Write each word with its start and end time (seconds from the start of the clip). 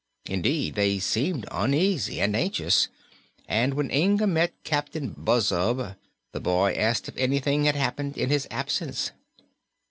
Indeed, 0.25 0.73
they 0.73 0.97
seemed 0.97 1.45
uneasy 1.51 2.19
and 2.19 2.35
anxious, 2.35 2.89
and 3.47 3.75
when 3.75 3.91
Inga 3.91 4.25
met 4.25 4.51
Captain 4.63 5.13
Buzzub 5.15 5.95
the 6.31 6.39
boy 6.39 6.71
asked 6.73 7.07
if 7.07 7.15
anything 7.17 7.65
had 7.65 7.75
happened 7.75 8.17
in 8.17 8.31
his 8.31 8.47
absence. 8.49 9.11